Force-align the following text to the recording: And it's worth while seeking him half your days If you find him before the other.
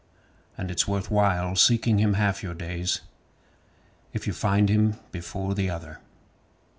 And 0.57 0.71
it's 0.71 0.87
worth 0.87 1.11
while 1.11 1.55
seeking 1.55 1.99
him 1.99 2.15
half 2.15 2.41
your 2.41 2.55
days 2.55 3.01
If 4.13 4.25
you 4.25 4.33
find 4.33 4.67
him 4.67 4.95
before 5.11 5.53
the 5.53 5.69
other. 5.69 5.99